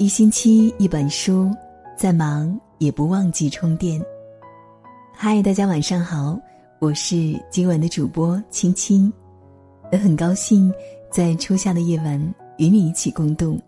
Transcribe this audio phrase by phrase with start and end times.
[0.00, 1.54] 一星期一本书，
[1.94, 4.02] 再忙也不忘记充电。
[5.12, 6.40] 嗨，大家晚上好，
[6.78, 9.12] 我是今晚的主播青青，
[9.92, 10.72] 也很高兴
[11.12, 12.18] 在初夏的夜晚
[12.56, 13.60] 与你一起共度。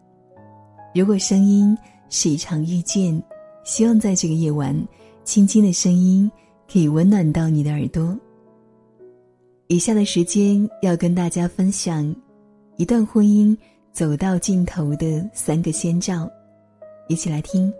[0.94, 1.76] 如果声音
[2.08, 3.22] 是一场遇见，
[3.62, 4.74] 希望在这个夜晚，
[5.24, 6.32] 青青的声音
[6.66, 8.18] 可以温暖到你的耳朵。
[9.66, 12.02] 以下的时间要跟大家分享
[12.78, 13.54] 一段婚姻。
[13.92, 16.26] 走到尽头的三个先兆，
[17.08, 17.70] 一起来听。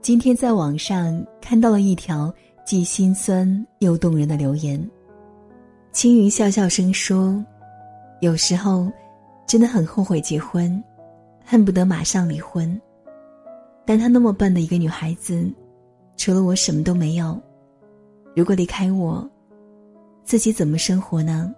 [0.00, 2.32] 今天在网上看到了一条
[2.64, 4.80] 既心酸又动人的留言。
[5.90, 7.44] 青云笑笑声说
[8.22, 8.88] ：“有时候
[9.48, 10.82] 真的很后悔结婚，
[11.44, 12.80] 恨不得马上离婚。
[13.84, 15.52] 但她那么笨的一个女孩子，
[16.16, 17.36] 除了我什么都没有。
[18.36, 19.28] 如果离开我，
[20.22, 21.52] 自己怎么生活呢？”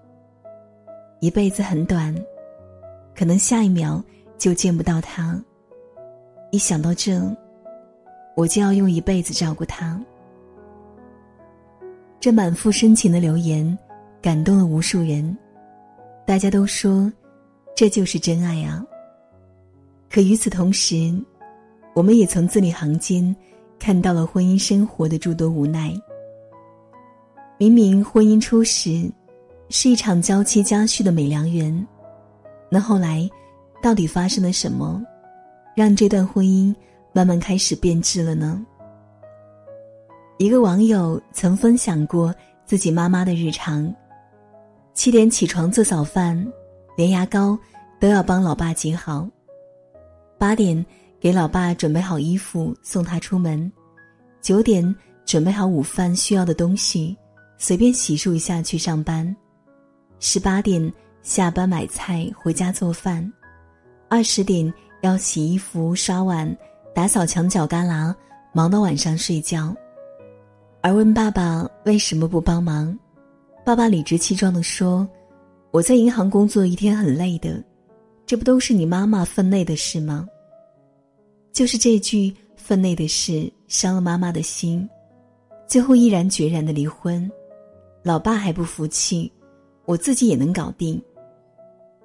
[1.21, 2.15] 一辈子很短，
[3.15, 4.03] 可能下一秒
[4.37, 5.43] 就见不到他。
[6.51, 7.21] 一想到这，
[8.37, 9.99] 我就要用一辈子照顾他。
[12.21, 13.77] 这满腹深情的留言，
[14.21, 15.37] 感动了无数人。
[16.27, 17.11] 大家都说，
[17.75, 18.85] 这就是真爱啊。
[20.11, 21.13] 可与此同时，
[21.95, 23.35] 我们也从字里行间
[23.79, 25.93] 看到了婚姻生活的诸多无奈。
[27.57, 29.11] 明明婚姻初时。
[29.77, 31.85] 是一场娇妻佳婿的美良缘，
[32.71, 33.29] 那后来，
[33.83, 35.03] 到底发生了什么，
[35.75, 36.73] 让这段婚姻
[37.13, 38.65] 慢慢开始变质了呢？
[40.39, 42.33] 一个网友曾分享过
[42.65, 43.93] 自己妈妈的日常：
[44.93, 46.47] 七点起床做早饭，
[46.97, 47.59] 连牙膏
[47.99, 49.29] 都要帮老爸挤好；
[50.39, 50.87] 八点
[51.19, 53.69] 给老爸准备好衣服送他出门；
[54.41, 57.17] 九点准备好午饭需要的东西，
[57.59, 59.35] 随便洗漱一下去上班。
[60.27, 60.91] 十八点
[61.23, 63.31] 下班买菜回家做饭，
[64.09, 64.73] 二十点
[65.03, 66.51] 要洗衣服刷碗
[66.95, 68.13] 打扫墙角旮旯，
[68.51, 69.77] 忙到晚上睡觉。
[70.81, 72.99] 而问爸爸为什么不帮忙，
[73.67, 75.07] 爸爸理直气壮地说
[75.71, 77.63] ：“我在银行工作一天很累的，
[78.25, 80.27] 这不都是你妈妈分内的事吗？”
[81.53, 84.89] 就是这句分内的事伤了妈妈的心，
[85.67, 87.31] 最后毅然决然的离婚。
[88.03, 89.31] 老爸还不服气。
[89.87, 91.01] 我自己也能搞定。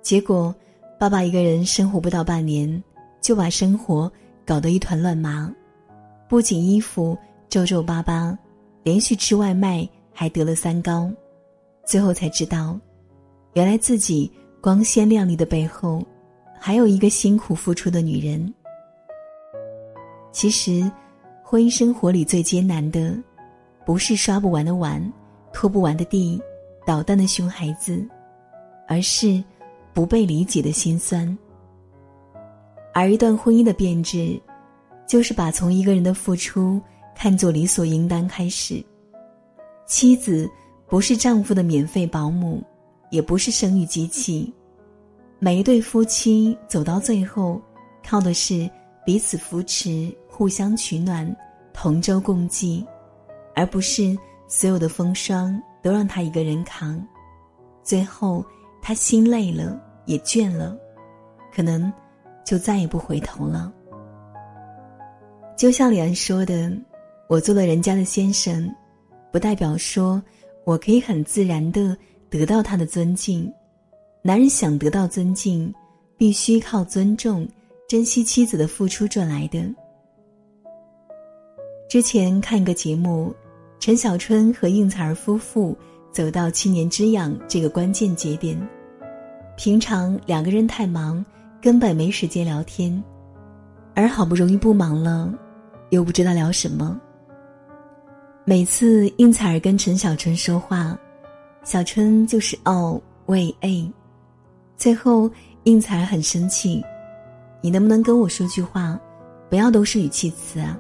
[0.02, 0.54] 结果，
[1.00, 2.84] 爸爸一个人生活不到半年，
[3.22, 4.12] 就把生活
[4.46, 5.54] 搞得一团乱麻，
[6.28, 7.18] 不仅衣服
[7.48, 8.38] 皱皱巴巴，
[8.84, 11.10] 连续吃外卖还得了三高。
[11.86, 12.80] 最后才知道，
[13.54, 16.04] 原来自己光鲜亮丽的背后，
[16.60, 18.54] 还有一个辛苦付出的女人。
[20.32, 20.90] 其实，
[21.44, 23.18] 婚姻生活里最艰难的，
[23.86, 25.02] 不是刷不完的碗，
[25.52, 26.40] 拖不完的地。
[26.90, 28.04] 捣蛋的熊孩子，
[28.88, 29.44] 而是
[29.94, 31.38] 不被理解的心酸。
[32.96, 34.42] 而一段婚姻的变质，
[35.06, 36.82] 就是把从一个人的付出
[37.16, 38.84] 看作理所应当开始。
[39.86, 40.50] 妻子
[40.88, 42.60] 不是丈夫的免费保姆，
[43.12, 44.52] 也不是生育机器。
[45.38, 47.62] 每一对夫妻走到最后，
[48.04, 48.68] 靠的是
[49.06, 51.38] 彼此扶持、互相取暖、
[51.72, 52.84] 同舟共济，
[53.54, 54.18] 而不是
[54.48, 55.62] 所有的风霜。
[55.82, 57.02] 都让他一个人扛，
[57.84, 58.44] 最后
[58.82, 60.78] 他心累了，也倦了，
[61.54, 61.92] 可能
[62.44, 63.72] 就再也不回头了。
[65.56, 66.72] 就像李安说的
[67.28, 68.70] ：“我做了人家的先生，
[69.32, 70.22] 不代表说
[70.66, 71.98] 我可以很自然的
[72.30, 73.52] 得到他的尊敬。
[74.22, 75.74] 男人想得到尊敬，
[76.18, 77.48] 必须靠尊重、
[77.88, 79.64] 珍惜妻子的付出赚来的。”
[81.90, 83.34] 之前看一个节目。
[83.80, 85.76] 陈小春和应采儿夫妇
[86.12, 88.60] 走到七年之痒这个关键节点，
[89.56, 91.24] 平常两个人太忙，
[91.62, 93.02] 根本没时间聊天，
[93.96, 95.34] 而好不容易不忙了，
[95.92, 97.00] 又不知道聊什么。
[98.44, 100.98] 每次应采儿跟陈小春说话，
[101.64, 103.90] 小春就是哦喂哎，
[104.76, 105.32] 最后
[105.64, 106.84] 应采儿很生气
[107.62, 109.00] ：“你能不能跟我说句话，
[109.50, 110.78] 不要都是语气词啊？”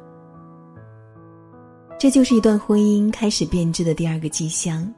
[2.00, 4.90] 这就是一段婚姻开始变质的第二个迹象，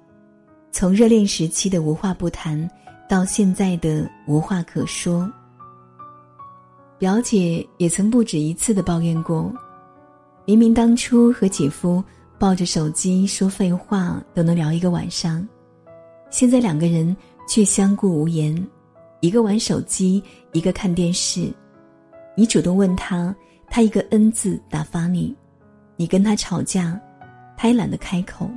[0.72, 2.70] 从热恋时期的无话不谈，
[3.10, 5.28] 到现在的无话可说。
[7.00, 9.52] 表姐也曾不止一次的抱怨过，
[10.46, 12.04] 明明当初和姐夫
[12.38, 15.44] 抱着手机说废话都能聊一个晚上，
[16.30, 17.18] 现在两个人
[17.48, 18.56] 却相顾无言，
[19.22, 20.22] 一个玩手机，
[20.52, 21.52] 一个看电视。
[22.38, 23.36] 你主动问他，
[23.72, 25.36] 他一个“恩”字打发你。
[26.02, 27.00] 你跟他吵架，
[27.56, 28.50] 他也懒得开口。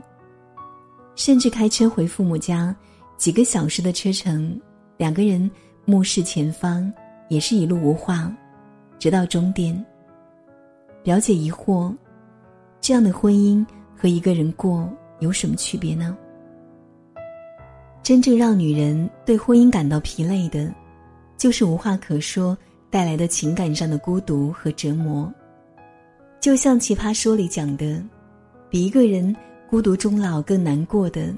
[1.14, 2.75] 甚至开车回父母家，
[3.19, 4.58] 几个小时的车程，
[4.96, 5.50] 两个人
[5.85, 6.91] 目视前方，
[7.29, 8.35] 也是一路无话，
[8.99, 9.85] 直到终点。
[11.02, 11.94] 表姐疑惑：
[12.81, 13.62] 这样的婚姻
[13.94, 16.17] 和一个人过有什么区别呢？
[18.02, 20.75] 真正让女人对婚姻感到疲累的，
[21.37, 22.56] 就是无话可说
[22.88, 25.31] 带来的情感上的孤独和折磨。
[26.44, 28.05] 就像《奇葩说》里讲的，
[28.69, 29.35] 比一个人
[29.67, 31.35] 孤独终老更难过的，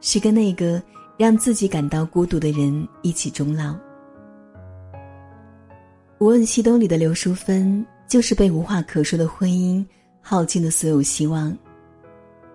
[0.00, 0.82] 是跟那个
[1.18, 3.64] 让自己感到孤独的人一起终老。
[6.18, 9.84] 《无问西东》里的刘淑芬就是被无话可说的婚姻
[10.22, 11.54] 耗尽了所有希望。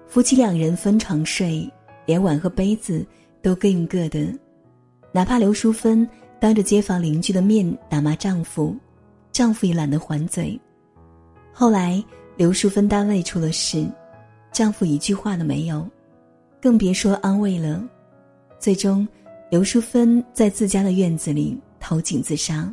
[0.07, 1.72] 夫妻两人分床睡，
[2.07, 3.06] 连碗和杯子
[3.40, 4.28] 都各用各的，
[5.12, 6.10] 哪怕刘淑芬
[6.40, 8.75] 当着街坊邻居的面打骂丈夫，
[9.31, 10.60] 丈夫也懒得还嘴。
[11.54, 12.04] 后来，
[12.36, 13.88] 刘淑芬单位出了事，
[14.52, 15.88] 丈夫一句话都没有，
[16.60, 17.82] 更别说安慰了。
[18.58, 19.08] 最终，
[19.52, 22.68] 刘淑芬在自家的院子里投井自杀。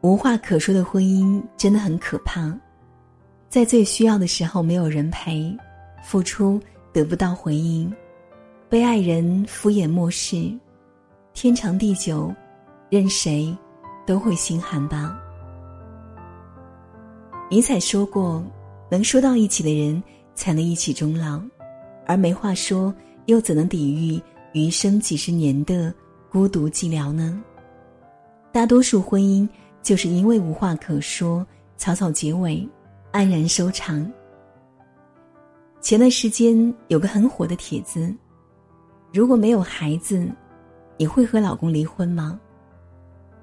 [0.00, 2.56] 无话可说的婚姻真的很可怕，
[3.48, 5.52] 在最需要的时候没有人陪，
[6.04, 6.60] 付出
[6.92, 7.92] 得不到回应，
[8.68, 10.56] 被爱人敷衍漠视，
[11.32, 12.32] 天长地久，
[12.90, 13.52] 任谁
[14.06, 15.20] 都会心寒吧。
[17.50, 18.44] 尼采说过
[18.90, 20.02] ：“能说到一起的人，
[20.34, 21.40] 才能一起终老；
[22.06, 24.20] 而没话说，又怎能抵御
[24.52, 25.92] 余生几十年的
[26.30, 27.42] 孤独寂寥呢？”
[28.52, 29.48] 大多数婚姻
[29.82, 31.46] 就是因为无话可说，
[31.78, 32.68] 草草结尾，
[33.12, 34.06] 黯然收场。
[35.80, 38.14] 前段时间有个很火的帖子
[39.10, 40.28] ：“如果没有孩子，
[40.98, 42.38] 你会和老公离婚吗？”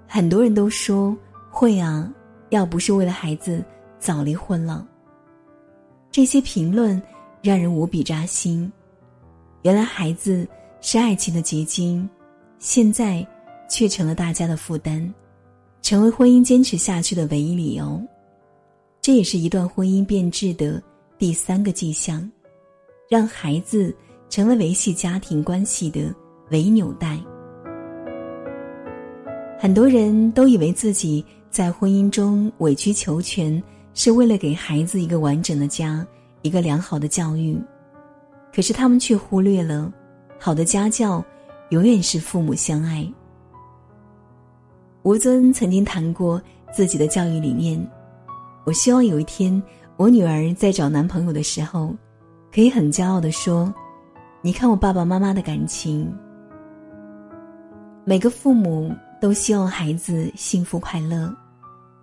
[0.08, 1.18] 很多人都说
[1.50, 2.08] 会啊，
[2.50, 3.66] 要不是为了孩子。
[4.06, 4.88] 早离婚了。
[6.12, 7.02] 这些评论
[7.42, 8.72] 让人无比扎心。
[9.64, 10.48] 原来孩子
[10.80, 12.08] 是爱情的结晶，
[12.60, 13.26] 现在
[13.68, 15.12] 却成了大家的负担，
[15.82, 18.00] 成为婚姻坚持下去的唯一理由。
[19.02, 20.80] 这也是一段婚姻变质的
[21.18, 22.32] 第三个迹象，
[23.10, 23.92] 让孩子
[24.30, 26.14] 成了维系家庭关系的
[26.52, 27.20] 唯一纽带。
[29.58, 33.62] 很多人都以为自己在婚姻中委曲求全。
[33.96, 36.06] 是为了给孩子一个完整的家，
[36.44, 37.58] 一个良好的教育，
[38.54, 39.92] 可是他们却忽略了，
[40.38, 41.24] 好的家教
[41.70, 43.12] 永远是父母相爱。
[45.04, 46.42] 吴尊曾经谈过
[46.74, 47.80] 自己的教育理念，
[48.66, 49.64] 我希望有一天
[49.96, 51.96] 我女儿在找男朋友的时候，
[52.54, 53.74] 可以很骄傲的说
[54.44, 56.14] ：“你看我爸爸妈妈的感情。”
[58.04, 61.34] 每个父母都希望孩子幸福快乐，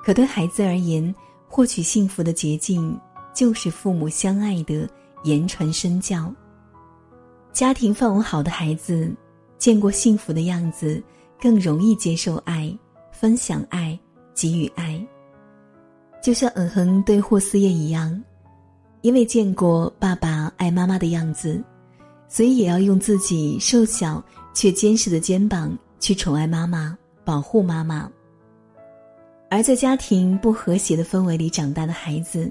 [0.03, 1.15] 可对孩子而言，
[1.55, 2.99] 获取幸福的捷径，
[3.35, 4.89] 就是父母相爱的
[5.23, 6.35] 言传身教。
[7.53, 9.15] 家庭氛围好的孩子，
[9.59, 11.03] 见过幸福的样子，
[11.39, 12.75] 更容易接受爱、
[13.11, 13.99] 分享爱、
[14.35, 14.99] 给予爱。
[16.23, 18.19] 就像尔恒对霍思燕一样，
[19.03, 21.63] 因为见过爸爸爱妈妈的样子，
[22.31, 26.97] 所以也要用自己瘦小却坚实的肩膀去宠爱妈妈，
[27.27, 28.11] 保护妈妈。
[29.53, 32.51] 而在家庭不和谐的氛围里长大的孩子，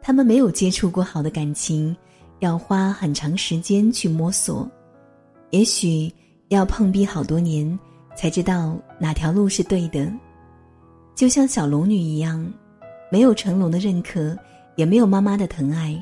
[0.00, 1.94] 他们没有接触过好的感情，
[2.38, 4.66] 要花很长时间去摸索，
[5.50, 6.10] 也许
[6.48, 7.78] 要碰壁好多年，
[8.16, 10.10] 才知道哪条路是对的。
[11.14, 12.50] 就像小龙女一样，
[13.10, 14.34] 没有成龙的认可，
[14.76, 15.94] 也没有妈妈的疼爱，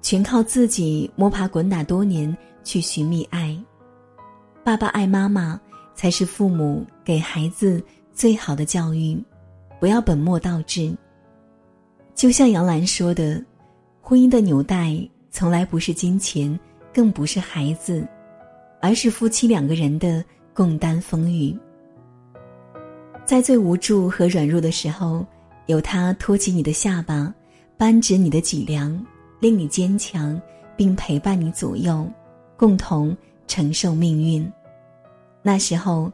[0.00, 3.54] 全靠自己摸爬滚打多年去寻觅爱。
[4.64, 5.60] 爸爸爱妈妈，
[5.94, 9.22] 才是父母给孩子最好的教育。
[9.78, 10.94] 不要本末倒置。
[12.14, 13.42] 就像杨澜说的
[14.00, 14.96] ：“婚姻的纽带
[15.30, 16.58] 从来不是金钱，
[16.94, 18.06] 更不是孩子，
[18.80, 21.54] 而是夫妻两个人的共担风雨。
[23.26, 25.26] 在最无助和软弱的时候，
[25.66, 27.34] 有他托起你的下巴，
[27.76, 29.04] 扳直你的脊梁，
[29.40, 30.40] 令你坚强，
[30.74, 32.08] 并陪伴你左右，
[32.56, 33.14] 共同
[33.46, 34.50] 承受命运。
[35.42, 36.10] 那时候，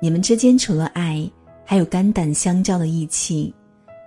[0.00, 1.28] 你们之间除了爱。”
[1.70, 3.54] 还有肝胆相照的义气，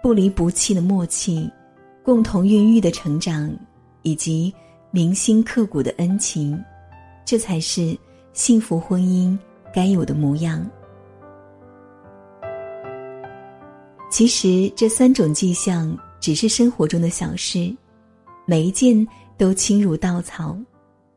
[0.02, 1.50] 不离不弃的默契，
[2.04, 3.50] 共同孕育的成长，
[4.02, 4.54] 以及
[4.92, 6.62] 铭心刻骨的恩情，
[7.24, 7.98] 这才是
[8.34, 9.40] 幸福婚姻
[9.74, 10.70] 该有的模样。
[14.12, 17.74] 其实这三种迹象只是生活中的小事，
[18.46, 20.58] 每一件都轻如稻草，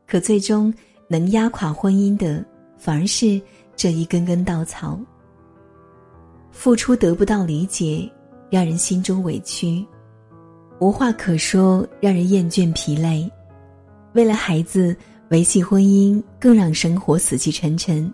[0.07, 0.73] 可最终
[1.09, 2.45] 能压垮婚姻的，
[2.79, 3.43] 反而是
[3.75, 4.97] 这一根根稻草。
[6.67, 8.11] 付出得不到理解，
[8.51, 9.87] 让人心中委屈；
[10.81, 13.31] 无话可说，让人厌倦疲累。
[14.15, 14.97] 为了孩子
[15.29, 18.13] 维系婚姻，更让生活死气沉沉。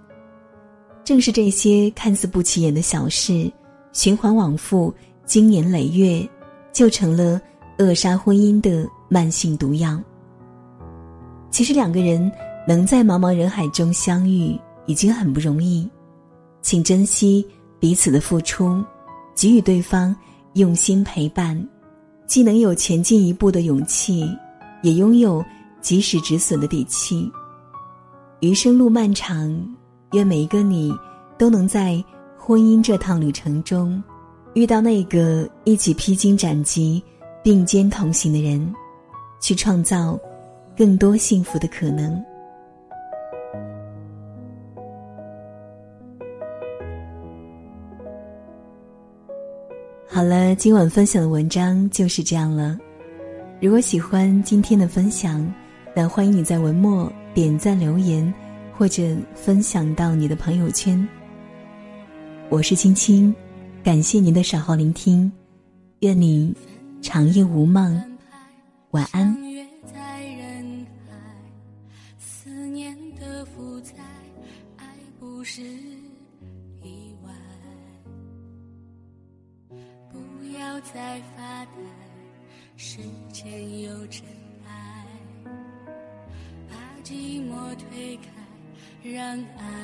[1.03, 3.51] 正是这些看似不起眼的小事，
[3.95, 4.93] 循环往复，
[5.25, 6.23] 经年累月，
[6.75, 7.41] 就成了
[7.79, 9.99] 扼杀婚姻的慢性毒药。
[11.51, 12.31] 其实两个人
[12.69, 14.55] 能在茫茫人海中相遇，
[14.85, 15.89] 已经很不容易，
[16.61, 17.43] 请珍惜
[17.83, 18.81] 彼此的付出，
[19.35, 20.15] 给予对方
[20.53, 21.61] 用心陪伴，
[22.29, 24.25] 既能有前进一步的勇气，
[24.83, 25.45] 也拥有
[25.81, 27.29] 及时止损的底气。
[28.39, 29.61] 余生路漫长，
[30.13, 30.95] 愿每一个你
[31.37, 32.01] 都能在
[32.39, 34.01] 婚姻这趟旅程中，
[34.55, 37.03] 遇到那个一起披荆斩棘、
[37.43, 38.73] 并肩同行的人，
[39.41, 40.17] 去创造
[40.77, 42.25] 更多幸福的可能。
[50.23, 52.79] 好了，今晚分享的文章就是这样了。
[53.61, 55.53] 如果喜欢今天的分享，
[55.97, 57.13] 那欢迎你在文末。
[57.35, 58.33] 点赞留言，
[58.73, 59.03] 或者
[59.35, 61.09] 分享到你的朋友圈。
[62.51, 63.35] 我是青青，
[63.83, 65.33] 感谢您的守候聆听，
[66.03, 66.55] 愿你
[67.01, 68.01] 长夜无梦，
[68.93, 69.52] 晚安。
[89.33, 89.82] 让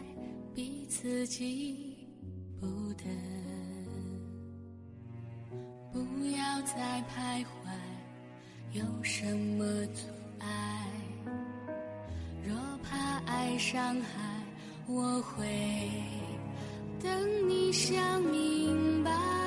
[0.00, 0.04] 爱，
[0.54, 1.96] 彼此记
[2.60, 3.04] 不得。
[5.92, 7.70] 不要再徘徊，
[8.72, 10.06] 有什么阻
[10.38, 10.86] 碍？
[12.46, 14.42] 若怕爱伤害，
[14.86, 15.46] 我会
[17.02, 19.39] 等你想明白。